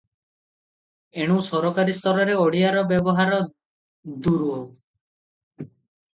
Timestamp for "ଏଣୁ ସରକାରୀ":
1.25-1.95